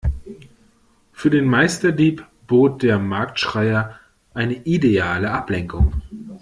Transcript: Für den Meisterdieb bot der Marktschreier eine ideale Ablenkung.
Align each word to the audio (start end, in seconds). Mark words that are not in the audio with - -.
Für 1.13 1.29
den 1.29 1.45
Meisterdieb 1.45 2.25
bot 2.47 2.81
der 2.81 2.97
Marktschreier 2.97 3.99
eine 4.33 4.55
ideale 4.63 5.29
Ablenkung. 5.29 6.01